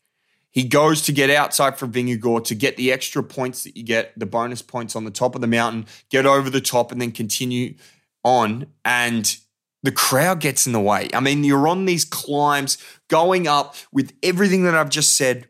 [0.51, 4.17] He goes to get outside for Vingegaard to get the extra points that you get,
[4.17, 7.11] the bonus points on the top of the mountain, get over the top, and then
[7.11, 7.75] continue
[8.23, 8.65] on.
[8.83, 9.37] And
[9.83, 11.09] the crowd gets in the way.
[11.13, 15.47] I mean, you're on these climbs going up with everything that I've just said,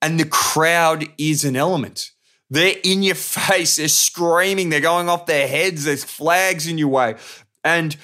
[0.00, 2.12] and the crowd is an element.
[2.48, 6.88] They're in your face, they're screaming, they're going off their heads, there's flags in your
[6.88, 7.16] way.
[7.62, 7.96] And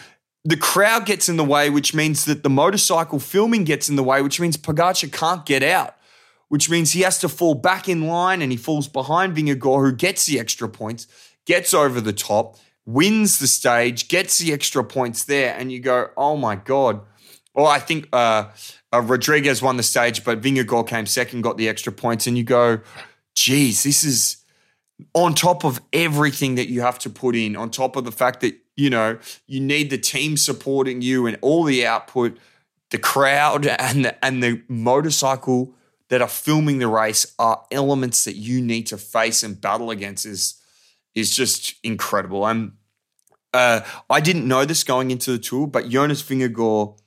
[0.45, 4.03] the crowd gets in the way, which means that the motorcycle filming gets in the
[4.03, 5.97] way, which means Pogacar can't get out,
[6.49, 9.93] which means he has to fall back in line and he falls behind Vingegaard, who
[9.93, 11.07] gets the extra points,
[11.47, 16.11] gets over the top, wins the stage, gets the extra points there, and you go,
[16.17, 17.01] oh my God.
[17.55, 18.51] Well, I think uh,
[18.93, 22.45] uh, Rodriguez won the stage, but Vingegaard came second, got the extra points, and you
[22.45, 22.81] go,
[23.35, 24.39] geez, this is
[25.15, 28.41] on top of everything that you have to put in, on top of the fact
[28.41, 32.39] that, you know, you need the team supporting you and all the output,
[32.91, 35.75] the crowd and the, and the motorcycle
[36.09, 40.27] that are filming the race are elements that you need to face and battle against
[40.27, 40.59] is
[41.15, 42.45] is just incredible.
[42.45, 42.79] I'm
[43.55, 46.99] uh, I didn't know this going into the tour, but Jonas Vingegaard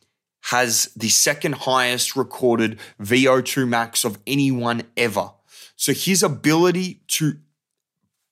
[0.52, 5.32] has the second highest recorded VO2 max of anyone ever.
[5.76, 7.38] So his ability to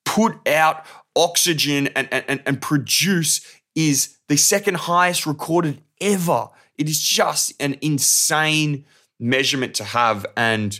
[0.06, 3.46] put out oxygen and, and, and produce
[3.76, 6.50] is the second highest recorded ever.
[6.78, 8.86] It is just an insane
[9.20, 10.26] measurement to have.
[10.36, 10.80] And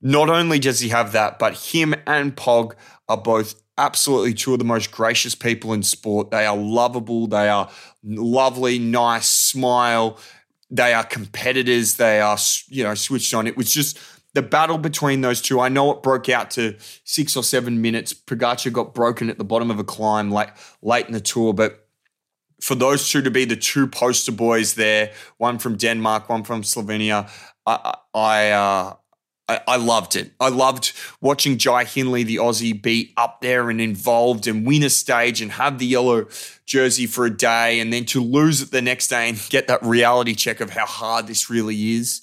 [0.00, 2.72] not only does he have that, but him and Pog
[3.08, 6.30] are both absolutely two of the most gracious people in sport.
[6.30, 7.70] They are lovable, they are
[8.02, 10.18] lovely, nice, smile.
[10.70, 11.96] They are competitors.
[11.96, 13.48] They are, you know, switched on.
[13.48, 13.98] It was just
[14.34, 18.14] the battle between those two, I know it broke out to six or seven minutes.
[18.14, 20.50] Pogacar got broken at the bottom of a climb late,
[20.82, 21.86] late in the tour, but
[22.60, 26.62] for those two to be the two poster boys there, one from Denmark, one from
[26.62, 27.28] Slovenia,
[27.66, 28.94] I I, uh,
[29.48, 30.32] I, I loved it.
[30.38, 34.90] I loved watching Jai Hindley, the Aussie, be up there and involved and win a
[34.90, 36.28] stage and have the yellow
[36.66, 39.82] jersey for a day, and then to lose it the next day and get that
[39.82, 42.22] reality check of how hard this really is.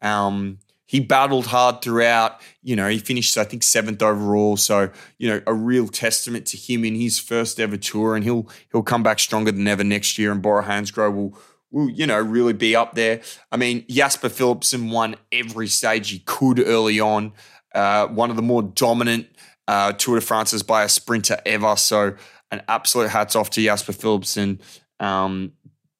[0.00, 0.58] Um,
[0.92, 2.42] he battled hard throughout.
[2.62, 4.58] You know, he finished, I think, seventh overall.
[4.58, 8.14] So, you know, a real testament to him in his first ever tour.
[8.14, 10.30] And he'll he'll come back stronger than ever next year.
[10.30, 11.38] And Bora Hansgrohe will
[11.70, 13.22] will, you know, really be up there.
[13.50, 17.32] I mean, Jasper Philipsen won every stage he could early on.
[17.74, 19.28] Uh, one of the more dominant
[19.68, 21.74] uh, Tour de France's by a sprinter ever.
[21.76, 22.16] So,
[22.50, 24.60] an absolute hats off to Jasper Philipsen.
[25.00, 25.52] Um,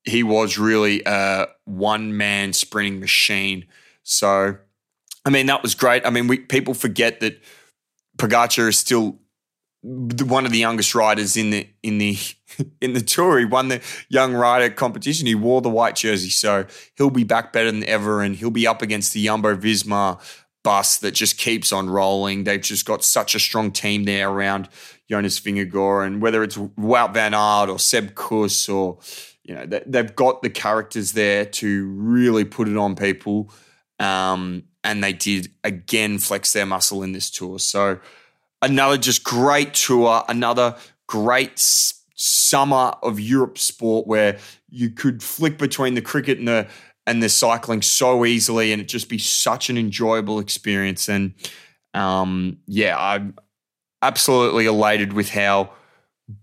[0.04, 3.64] he was really a one man sprinting machine.
[4.02, 4.58] So,
[5.24, 6.04] I mean, that was great.
[6.06, 7.40] I mean, we, people forget that
[8.18, 9.18] Pogacar is still
[9.82, 12.16] one of the youngest riders in the in the
[12.80, 13.38] in the tour.
[13.38, 15.26] He won the young rider competition.
[15.26, 18.66] He wore the white jersey, so he'll be back better than ever, and he'll be
[18.66, 20.20] up against the Jumbo Visma
[20.64, 22.44] bus that just keeps on rolling.
[22.44, 24.68] They've just got such a strong team there around
[25.10, 28.98] Jonas Vingegaard, and whether it's Wout van Aert or Sepp Kuss or
[29.42, 33.52] you know they've got the characters there to really put it on people.
[33.98, 37.58] Um, and they did again flex their muscle in this tour.
[37.58, 38.00] So
[38.60, 41.58] another just great tour, another great
[42.14, 46.66] summer of Europe sport where you could flick between the cricket and the
[47.06, 51.08] and the cycling so easily, and it just be such an enjoyable experience.
[51.08, 51.34] And
[51.94, 53.34] um, yeah, I'm
[54.00, 55.70] absolutely elated with how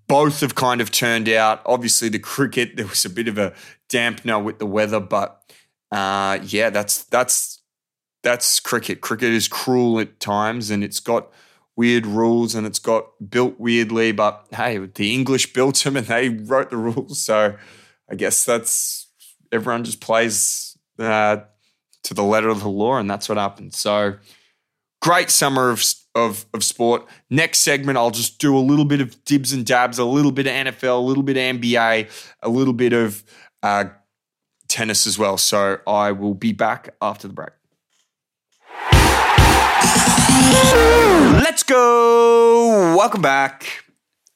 [0.07, 1.61] both have kind of turned out.
[1.65, 3.53] Obviously, the cricket there was a bit of a
[3.89, 5.41] dampener with the weather, but
[5.91, 7.58] uh, yeah, that's that's
[8.23, 9.01] that's cricket.
[9.01, 11.31] Cricket is cruel at times and it's got
[11.75, 16.29] weird rules and it's got built weirdly, but hey, the English built them and they
[16.29, 17.21] wrote the rules.
[17.21, 17.55] So
[18.09, 19.07] I guess that's
[19.51, 21.37] everyone just plays uh,
[22.03, 23.73] to the letter of the law and that's what happened.
[23.73, 24.15] So
[25.01, 25.83] great summer of,
[26.15, 27.07] of, of sport.
[27.29, 30.47] Next segment, I'll just do a little bit of dibs and dabs, a little bit
[30.47, 32.09] of NFL, a little bit of NBA,
[32.43, 33.23] a little bit of
[33.63, 33.85] uh,
[34.67, 35.37] tennis as well.
[35.37, 37.51] So I will be back after the break.
[40.49, 42.95] Let's go.
[42.97, 43.85] Welcome back.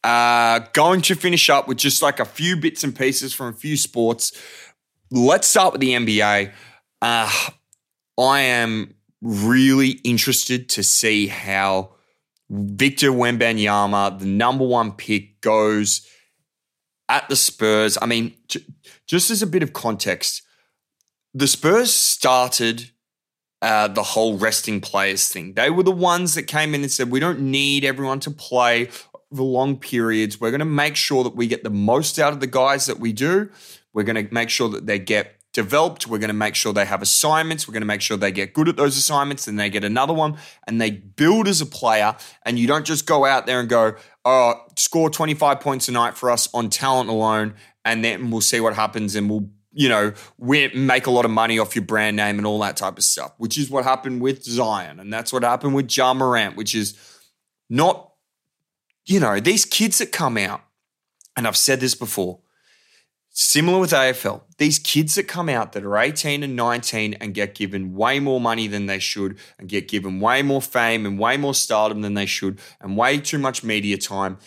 [0.03, 3.53] Uh, going to finish up with just like a few bits and pieces from a
[3.53, 4.31] few sports.
[5.09, 6.51] Let's start with the NBA.
[7.01, 7.31] Uh,
[8.19, 11.95] I am really interested to see how
[12.49, 16.07] Victor Wembanyama, the number one pick, goes
[17.09, 17.97] at the Spurs.
[18.01, 18.33] I mean,
[19.07, 20.43] just as a bit of context,
[21.33, 22.91] the Spurs started
[23.63, 25.53] uh, the whole resting players thing.
[25.53, 28.85] They were the ones that came in and said, we don't need everyone to play
[28.85, 30.41] for long periods.
[30.41, 32.99] We're going to make sure that we get the most out of the guys that
[32.99, 33.49] we do.
[33.93, 36.07] We're going to make sure that they get developed.
[36.07, 37.65] We're going to make sure they have assignments.
[37.65, 40.13] We're going to make sure they get good at those assignments and they get another
[40.13, 40.37] one
[40.67, 42.17] and they build as a player.
[42.45, 43.95] And you don't just go out there and go,
[44.25, 47.53] oh, score 25 points a night for us on talent alone.
[47.85, 51.57] And then we'll see what happens and we'll you know, make a lot of money
[51.57, 54.43] off your brand name and all that type of stuff, which is what happened with
[54.43, 54.99] Zion.
[54.99, 56.97] And that's what happened with Ja Morant, which is
[57.69, 58.11] not,
[59.05, 60.61] you know, these kids that come out,
[61.35, 62.39] and I've said this before,
[63.29, 67.55] similar with AFL, these kids that come out that are 18 and 19 and get
[67.55, 71.35] given way more money than they should and get given way more fame and way
[71.35, 74.37] more stardom than they should and way too much media time,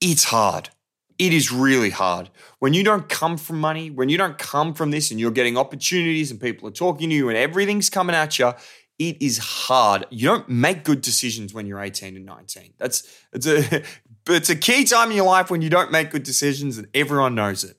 [0.00, 0.70] it's hard.
[1.18, 2.30] It is really hard.
[2.58, 5.56] When you don't come from money, when you don't come from this and you're getting
[5.56, 8.52] opportunities and people are talking to you and everything's coming at you,
[8.98, 10.06] it is hard.
[10.10, 12.74] You don't make good decisions when you're 18 and 19.
[12.78, 13.02] That's
[13.32, 13.82] it's a
[14.28, 17.34] it's a key time in your life when you don't make good decisions and everyone
[17.34, 17.76] knows it.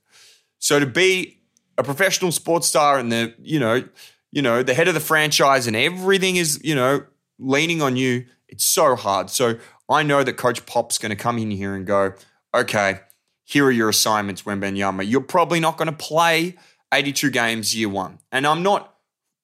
[0.59, 1.39] So to be
[1.77, 3.83] a professional sports star and the, you know,
[4.31, 7.05] you know, the head of the franchise and everything is, you know,
[7.39, 9.29] leaning on you, it's so hard.
[9.29, 9.57] So
[9.89, 12.13] I know that Coach Pop's going to come in here and go,
[12.53, 13.01] okay,
[13.47, 15.09] here are your assignments, Wembanyama.
[15.09, 16.57] You're probably not going to play
[16.93, 18.19] 82 games year one.
[18.29, 18.93] And I'm not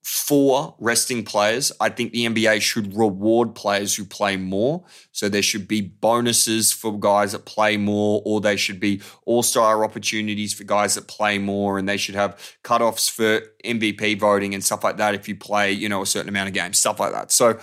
[0.04, 1.72] for resting players.
[1.80, 4.84] I think the NBA should reward players who play more.
[5.14, 9.41] So there should be bonuses for guys that play more, or they should be all
[9.41, 14.54] star opportunities for guys that play more, and they should have cutoffs for MVP voting
[14.54, 16.99] and stuff like that if you play, you know, a certain amount of games, stuff
[16.99, 17.32] like that.
[17.32, 17.58] So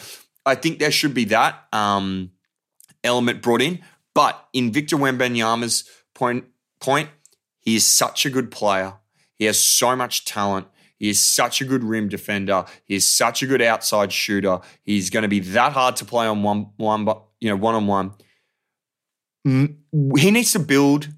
[0.47, 2.31] I think there should be that um,
[3.05, 3.81] element brought in.
[4.15, 5.85] But in Victor Wembanyama's
[6.21, 6.45] point,
[6.81, 7.09] point,
[7.61, 8.93] he is such a good player.
[9.37, 10.67] He has so much talent.
[10.99, 12.67] He is such a good rim defender.
[12.85, 14.61] He is such a good outside shooter.
[14.85, 17.75] He's going to be that hard to play on one, one, but you know, one
[17.75, 18.13] on one.
[20.19, 21.09] He needs to build,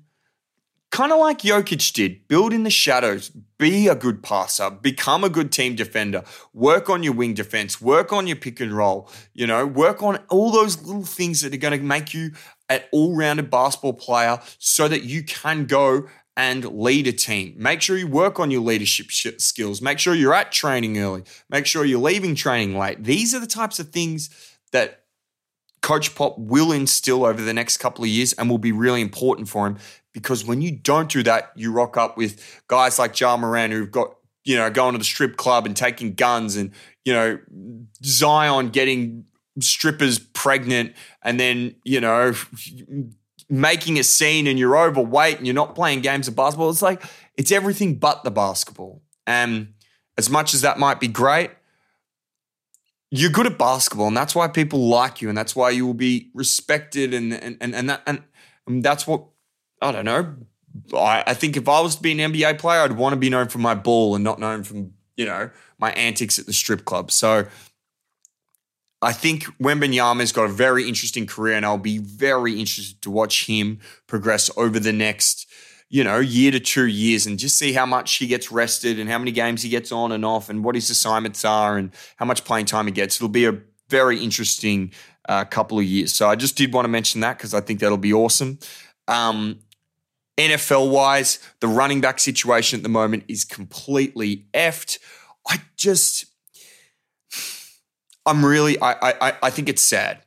[0.92, 3.32] kind of like Jokic did, build in the shadows.
[3.58, 4.70] Be a good passer.
[4.70, 6.22] Become a good team defender.
[6.52, 7.80] Work on your wing defense.
[7.80, 9.10] Work on your pick and roll.
[9.34, 12.30] You know, work on all those little things that are going to make you
[12.72, 17.54] an all-rounded basketball player, so that you can go and lead a team.
[17.58, 19.82] Make sure you work on your leadership skills.
[19.82, 21.24] Make sure you're at training early.
[21.50, 23.04] Make sure you're leaving training late.
[23.04, 24.30] These are the types of things
[24.72, 25.04] that
[25.82, 29.48] Coach Pop will instill over the next couple of years and will be really important
[29.48, 29.76] for him
[30.12, 33.90] because when you don't do that, you rock up with guys like Ja Morant who've
[33.90, 36.70] got, you know, going to the strip club and taking guns and,
[37.04, 37.38] you know,
[38.04, 39.26] Zion getting
[39.60, 42.34] strippers pregnant and then, you know,
[43.48, 46.70] making a scene and you're overweight and you're not playing games of basketball.
[46.70, 47.02] It's like
[47.36, 49.02] it's everything but the basketball.
[49.26, 49.74] And
[50.18, 51.50] as much as that might be great,
[53.14, 55.92] you're good at basketball, and that's why people like you, and that's why you will
[55.92, 58.22] be respected, and and and and that and,
[58.66, 59.26] and that's what
[59.82, 60.34] I don't know.
[60.96, 63.28] I, I think if I was to be an NBA player, I'd want to be
[63.28, 66.86] known for my ball and not known from you know my antics at the strip
[66.86, 67.10] club.
[67.10, 67.46] So
[69.02, 73.46] I think Wembanyama's got a very interesting career, and I'll be very interested to watch
[73.46, 75.48] him progress over the next,
[75.88, 79.10] you know, year to two years, and just see how much he gets rested, and
[79.10, 82.24] how many games he gets on and off, and what his assignments are, and how
[82.24, 83.16] much playing time he gets.
[83.16, 84.92] It'll be a very interesting
[85.28, 86.12] uh, couple of years.
[86.12, 88.60] So I just did want to mention that because I think that'll be awesome.
[89.08, 89.58] Um,
[90.38, 94.98] NFL wise, the running back situation at the moment is completely effed.
[95.46, 96.26] I just
[98.26, 100.22] I'm really, I, I, I think it's sad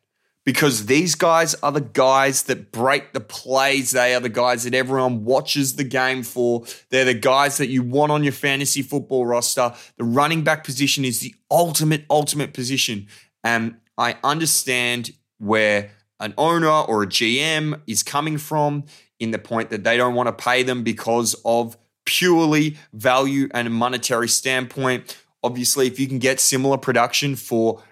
[0.46, 3.92] because these guys are the guys that break the plays.
[3.92, 6.64] They are the guys that everyone watches the game for.
[6.90, 9.74] They're the guys that you want on your fantasy football roster.
[9.98, 13.08] The running back position is the ultimate, ultimate position.
[13.44, 18.86] And I understand where an owner or a GM is coming from
[19.20, 23.68] in the point that they don't want to pay them because of purely value and
[23.68, 25.18] a monetary standpoint.
[25.46, 27.84] Obviously, if you can get similar production for,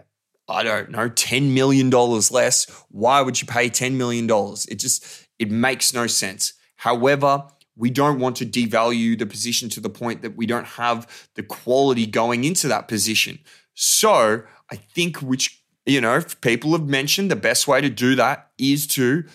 [0.47, 4.25] I don't know, $10 million less, why would you pay $10 million?
[4.67, 6.53] It just, it makes no sense.
[6.77, 7.43] However,
[7.75, 11.43] we don't want to devalue the position to the point that we don't have the
[11.43, 13.37] quality going into that position.
[13.75, 14.41] So
[14.71, 18.87] I think, which, you know, people have mentioned the best way to do that is
[18.87, 19.25] to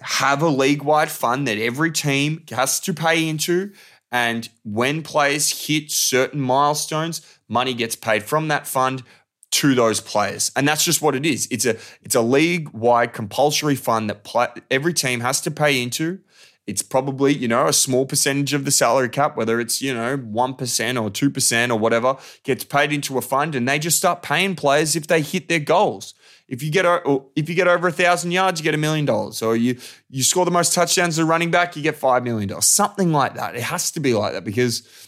[0.00, 3.72] have a league wide fund that every team has to pay into
[4.10, 9.02] and when players hit certain milestones, money gets paid from that fund
[9.50, 10.52] to those players.
[10.54, 11.48] And that's just what it is.
[11.50, 16.20] It's a it's a league-wide compulsory fund that every team has to pay into.
[16.66, 20.18] It's probably, you know, a small percentage of the salary cap, whether it's, you know,
[20.18, 24.54] 1% or 2% or whatever, gets paid into a fund and they just start paying
[24.54, 26.12] players if they hit their goals.
[26.46, 26.84] If you get
[27.34, 29.40] if you get over a thousand yards, you get a million dollars.
[29.42, 29.78] Or you
[30.10, 32.66] you score the most touchdowns as a running back, you get five million dollars.
[32.66, 33.54] Something like that.
[33.54, 35.07] It has to be like that because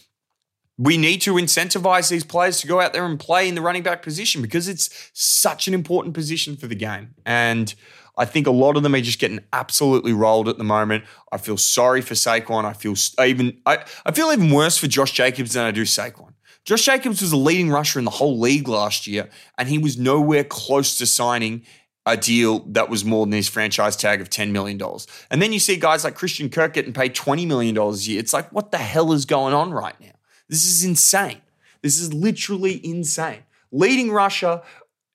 [0.81, 3.83] we need to incentivize these players to go out there and play in the running
[3.83, 7.13] back position because it's such an important position for the game.
[7.23, 7.75] And
[8.17, 11.03] I think a lot of them are just getting absolutely rolled at the moment.
[11.31, 12.65] I feel sorry for Saquon.
[12.65, 16.33] I feel even I, I feel even worse for Josh Jacobs than I do Saquon.
[16.65, 19.29] Josh Jacobs was a leading rusher in the whole league last year,
[19.59, 21.63] and he was nowhere close to signing
[22.07, 24.81] a deal that was more than his franchise tag of $10 million.
[25.29, 28.19] And then you see guys like Christian Kirk getting paid $20 million a year.
[28.19, 30.11] It's like, what the hell is going on right now?
[30.51, 31.41] This is insane.
[31.81, 33.43] This is literally insane.
[33.71, 34.61] Leading rusher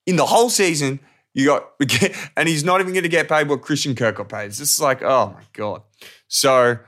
[0.07, 0.99] in the whole season,
[1.35, 1.71] you got,
[2.37, 4.51] and he's not even going to get paid what Christian Kirk got paid.
[4.51, 5.83] This is like, oh my God.
[6.27, 6.79] So,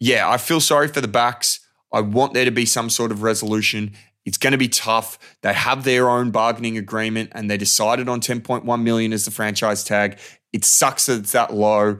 [0.00, 1.60] yeah, I feel sorry for the backs.
[1.92, 3.92] I want there to be some sort of resolution.
[4.24, 5.18] It's going to be tough.
[5.42, 9.84] They have their own bargaining agreement and they decided on 10.1 million as the franchise
[9.84, 10.18] tag.
[10.54, 11.98] It sucks that it's that low.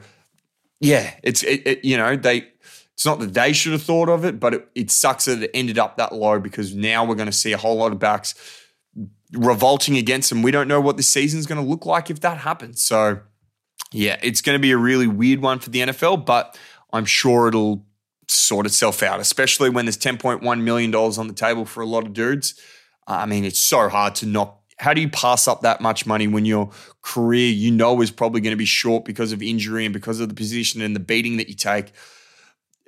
[0.80, 2.48] Yeah, it's it, it, you know, they
[2.98, 5.52] it's not that they should have thought of it, but it, it sucks that it
[5.54, 8.34] ended up that low because now we're going to see a whole lot of backs
[9.32, 10.42] revolting against them.
[10.42, 12.82] We don't know what the season's going to look like if that happens.
[12.82, 13.20] So,
[13.92, 16.58] yeah, it's going to be a really weird one for the NFL, but
[16.92, 17.86] I'm sure it'll
[18.26, 22.12] sort itself out, especially when there's $10.1 million on the table for a lot of
[22.12, 22.60] dudes.
[23.06, 24.60] I mean, it's so hard to knock.
[24.78, 26.72] How do you pass up that much money when your
[27.02, 30.28] career you know is probably going to be short because of injury and because of
[30.28, 31.92] the position and the beating that you take?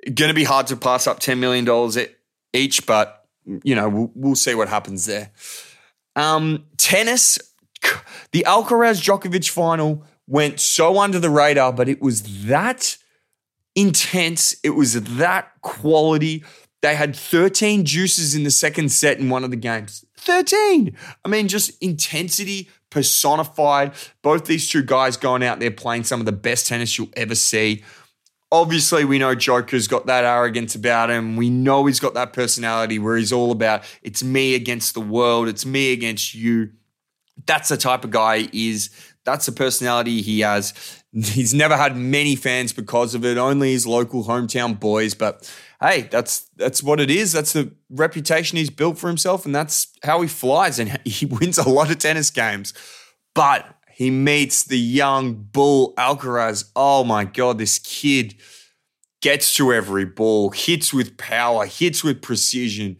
[0.05, 2.07] Going to be hard to pass up $10 million
[2.53, 3.25] each, but,
[3.63, 5.31] you know, we'll, we'll see what happens there.
[6.15, 7.37] Um, tennis,
[8.31, 12.97] the Alcaraz Djokovic final went so under the radar, but it was that
[13.75, 14.55] intense.
[14.63, 16.43] It was that quality.
[16.81, 20.03] They had 13 juices in the second set in one of the games.
[20.17, 20.95] 13.
[21.23, 23.93] I mean, just intensity personified.
[24.21, 27.35] Both these two guys going out there playing some of the best tennis you'll ever
[27.35, 27.83] see.
[28.51, 31.37] Obviously, we know Joker's got that arrogance about him.
[31.37, 35.47] We know he's got that personality where he's all about it's me against the world,
[35.47, 36.71] it's me against you.
[37.45, 38.89] That's the type of guy he is.
[39.23, 40.73] That's the personality he has.
[41.13, 45.13] He's never had many fans because of it, only his local hometown boys.
[45.13, 47.33] But hey, that's that's what it is.
[47.33, 50.79] That's the reputation he's built for himself, and that's how he flies.
[50.79, 52.73] And he wins a lot of tennis games.
[53.33, 53.65] But
[54.01, 56.71] he meets the young bull Alcaraz.
[56.75, 58.33] Oh my God, this kid
[59.21, 62.97] gets to every ball, hits with power, hits with precision.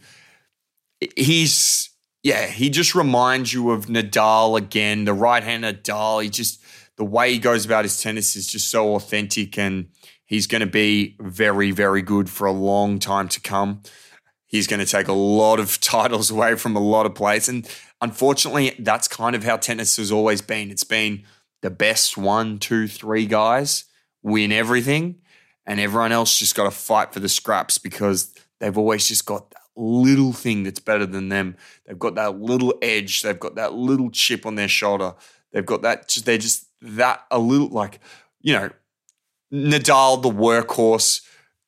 [1.18, 1.90] He's
[2.22, 6.22] yeah, he just reminds you of Nadal again, the right hand Nadal.
[6.22, 6.64] He just,
[6.98, 9.88] the way he goes about his tennis is just so authentic and
[10.28, 13.82] he's going to be very, very good for a long time to come.
[14.52, 17.50] He's going to take a lot of titles away from a lot of players.
[17.50, 17.68] And
[18.00, 20.70] unfortunately, that's kind of how tennis has always been.
[20.70, 21.24] It's been
[21.62, 23.86] the best one, two, three guys
[24.24, 25.16] win everything,
[25.66, 29.50] and everyone else just got to fight for the scraps because they've always just got
[29.50, 31.56] that little thing that's better than them.
[31.86, 33.24] They've got that little edge.
[33.24, 35.16] They've got that little chip on their shoulder.
[35.52, 36.08] They've got that.
[36.24, 38.00] They're just that a little like
[38.42, 38.70] you know,
[39.54, 41.22] Nadal the workhorse,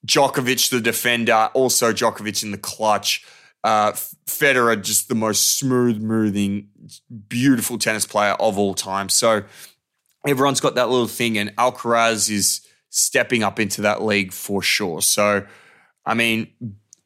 [0.05, 3.25] Djokovic the defender, also Djokovic in the clutch.
[3.63, 3.93] Uh,
[4.25, 6.67] Federer just the most smooth moving,
[7.29, 9.07] beautiful tennis player of all time.
[9.07, 9.43] So
[10.27, 15.01] everyone's got that little thing, and Alcaraz is stepping up into that league for sure.
[15.01, 15.45] So,
[16.05, 16.47] I mean,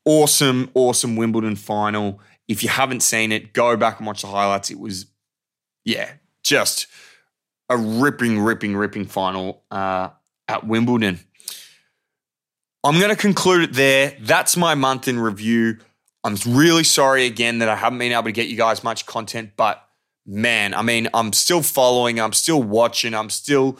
[0.05, 2.19] awesome, awesome Wimbledon final.
[2.47, 4.71] If you haven't seen it, go back and watch the highlights.
[4.71, 5.05] It was,
[5.85, 6.87] yeah, just
[7.69, 10.09] a ripping, ripping, ripping final uh,
[10.47, 11.19] at Wimbledon.
[12.83, 14.15] I'm going to conclude it there.
[14.21, 15.79] That's my month in review.
[16.23, 19.51] I'm really sorry again that I haven't been able to get you guys much content,
[19.55, 19.83] but
[20.25, 23.77] man, I mean, I'm still following, I'm still watching, I'm still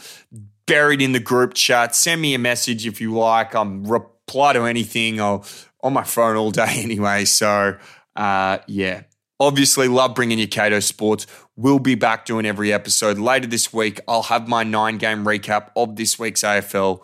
[0.66, 1.96] buried in the group chat.
[1.96, 3.54] Send me a message if you like.
[3.56, 5.20] I'm reply to anything.
[5.20, 5.46] I'll
[5.82, 7.26] on my phone all day anyway.
[7.26, 7.78] So,
[8.16, 9.04] uh, yeah.
[9.40, 11.28] Obviously, love bringing you Cato Sports.
[11.56, 14.00] We'll be back doing every episode later this week.
[14.08, 17.04] I'll have my nine game recap of this week's AFL.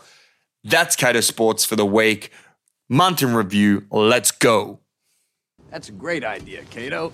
[0.64, 2.32] That's Cato Sports for the week.
[2.89, 3.86] Month in review.
[3.91, 4.80] Let's go.
[5.70, 7.11] That's a great idea, Cato.